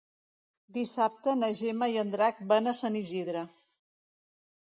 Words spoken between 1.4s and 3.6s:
na Gemma i en Drac van a Sant Isidre.